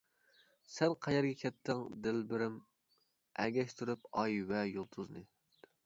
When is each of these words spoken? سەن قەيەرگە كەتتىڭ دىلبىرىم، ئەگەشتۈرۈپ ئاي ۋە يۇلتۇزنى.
سەن 0.75 0.95
قەيەرگە 1.07 1.33
كەتتىڭ 1.41 1.83
دىلبىرىم، 2.07 2.57
ئەگەشتۈرۈپ 3.45 4.11
ئاي 4.15 4.43
ۋە 4.55 4.65
يۇلتۇزنى. 4.75 5.29